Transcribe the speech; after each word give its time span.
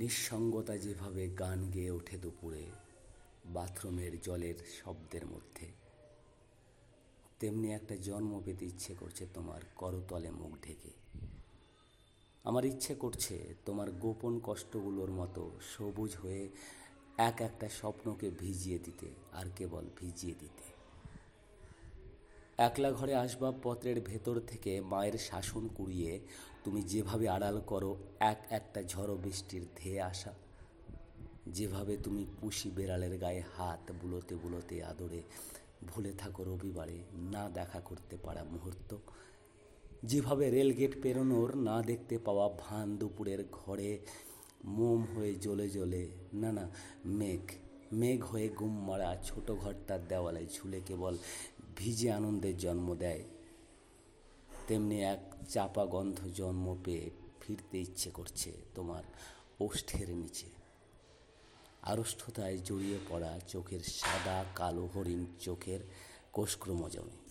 নিঃসঙ্গতা 0.00 0.78
যেভাবে 0.78 1.28
গান 1.28 1.70
গেয়ে 1.70 1.90
ওঠে 1.90 2.16
দুপুরে, 2.18 2.64
বাথরুমের 3.46 4.12
জলের 4.20 4.58
শব্দের 4.78 5.26
মধ্যে। 5.26 5.66
তেমনি 7.38 7.68
একটা 7.72 7.96
জন্ম 7.96 8.32
পেতে 8.44 8.64
ইচ্ছে 8.64 8.94
করছে 8.94 9.26
তোমার 9.34 9.60
করতলে 9.76 10.30
মুখ 10.30 10.52
ঢেকে। 10.64 10.92
আমার 12.44 12.64
ইচ্ছে 12.64 12.94
করছে 12.94 13.54
তোমার 13.64 13.90
গোপন 13.92 14.40
কষ্টগুলোর 14.42 15.10
মতো 15.10 15.42
সবুজ 15.76 16.16
হয়ে 16.16 16.48
এক 17.18 17.40
একটা 17.40 17.68
স্বপ্নকে 17.68 18.30
ভিজিয়ে 18.30 18.78
দিতে, 18.78 19.08
আর 19.32 19.46
কেবল 19.56 19.84
ভিজিয়ে 20.00 20.34
দিতে। 20.34 20.79
একলা 22.66 22.90
ঘরে 22.92 23.14
আসবাবপত্রের 23.14 24.00
ভেতর 24.00 24.40
থেকে 24.40 24.80
মায়ের 24.80 25.16
শাসন 25.18 25.68
কুড়িয়ে 25.68 26.20
তুমি 26.64 26.82
যেভাবে 26.82 27.28
আড়াল 27.28 27.60
করো, 27.60 27.96
এক 28.20 28.40
একটা 28.50 28.80
ঝড়ো 28.82 29.14
বৃষ্টির 29.16 29.64
ধেয়ে 29.76 30.00
আসা। 30.02 30.32
যেভাবে 31.46 31.96
তুমি 31.96 32.26
পুষি 32.40 32.70
বেড়ালের 32.70 33.14
গায়ে 33.18 33.42
হাত 33.54 33.84
বুলোতে 33.92 34.34
বুলোতে 34.34 34.84
আদরে, 34.84 35.22
ভুলে 35.86 36.12
থাকো 36.12 36.44
রবিবারে, 36.44 36.98
না 37.32 37.42
দেখা 37.48 37.80
করতে 37.80 38.16
পারা 38.16 38.44
মুহূর্ত। 38.44 38.90
যেভাবে 40.04 40.44
রেলগেট 40.50 41.02
পেরোনোর 41.02 41.56
না 41.56 41.82
দেখতে 41.82 42.18
পাওয়া 42.18 42.46
ভান 42.58 42.86
দুপুরের 42.96 43.40
ঘরে, 43.52 43.90
মোম 44.64 45.00
হয়ে 45.14 45.32
জ্বলে 45.34 45.66
জ্বলে, 45.70 46.02
না 46.32 46.50
না, 46.52 46.64
মেঘ 47.18 47.44
মেঘ 47.92 48.24
হয়ে 48.24 48.48
গুম 48.48 48.74
মারা 48.88 49.16
ছোট 49.24 49.50
ঘরটার 49.50 50.00
দেওয়ালে 50.08 50.42
ঝুলে 50.54 50.80
কেবল 50.80 51.14
ভিজে 51.80 52.08
আনন্দের 52.12 52.56
জন্ম 52.58 52.88
দেয়। 52.94 53.24
তেমনি 54.66 54.96
এক 55.02 55.22
চাপা 55.48 55.84
গন্ধ 55.86 56.18
জন্ম 56.34 56.66
পেয়ে 56.84 57.10
ফিরতে 57.40 57.76
ইচ্ছে 57.80 58.10
করছে 58.10 58.50
তোমার 58.74 59.04
ওষ্ঠের 59.60 60.08
নিচে। 60.10 60.48
আড়ষ্ঠতায় 61.82 62.58
জড়িয়ে 62.58 62.98
পড়া 63.08 63.32
চোখের 63.48 63.82
সাদা 64.00 64.44
কালো 64.54 64.84
হরিণ 64.94 65.22
চোখের 65.40 65.80
কোষক্রমজমে 66.32 67.29